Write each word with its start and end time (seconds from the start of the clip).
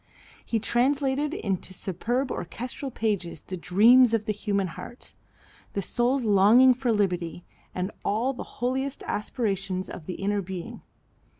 He 0.43 0.57
translated 0.57 1.31
into 1.31 1.75
superb 1.75 2.31
orchestral 2.31 2.89
pages 2.89 3.41
the 3.41 3.55
dreams 3.55 4.15
of 4.15 4.25
the 4.25 4.31
human 4.33 4.69
heart, 4.69 5.13
the 5.73 5.81
soul's 5.83 6.23
longing 6.23 6.73
for 6.73 6.91
liberty 6.91 7.45
and 7.75 7.91
all 8.03 8.33
the 8.33 8.41
holiest 8.65 9.03
aspirations 9.03 9.87
of 9.87 10.07
the 10.07 10.15
inner 10.15 10.41
being. 10.41 10.81